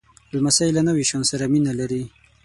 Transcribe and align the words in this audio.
لمسی 0.33 0.69
له 0.75 0.81
نویو 0.87 1.07
شیانو 1.09 1.29
سره 1.31 1.45
مینه 1.51 1.73
لري. 1.79 2.03